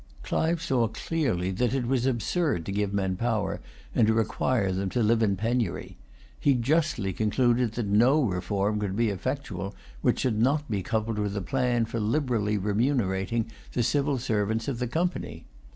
Clive 0.23 0.63
saw 0.63 0.87
clearly 0.87 1.51
that 1.51 1.75
it 1.75 1.85
was 1.85 2.07
absurd 2.07 2.65
to 2.65 2.71
give 2.71 2.91
men 2.91 3.15
power, 3.15 3.61
and 3.93 4.07
to 4.07 4.15
require 4.15 4.71
them 4.71 4.89
to 4.89 5.03
live 5.03 5.21
in 5.21 5.35
penury. 5.35 5.95
He 6.39 6.55
justly 6.55 7.13
concluded 7.13 7.73
that 7.73 7.85
no 7.85 8.19
reform 8.23 8.79
could 8.79 8.95
be 8.95 9.09
effectual 9.11 9.75
which 10.01 10.21
should 10.21 10.41
not 10.41 10.67
be 10.71 10.81
coupled 10.81 11.19
with 11.19 11.37
a 11.37 11.41
plan 11.43 11.85
for 11.85 11.99
liberally 11.99 12.57
remunerating 12.57 13.51
the 13.73 13.83
civil 13.83 14.17
servants 14.17 14.67
of 14.67 14.79
the 14.79 14.87
Company. 14.87 15.45